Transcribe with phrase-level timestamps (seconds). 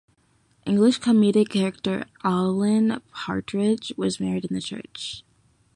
[0.65, 5.23] English comedic character Alan Partridge was married in the church.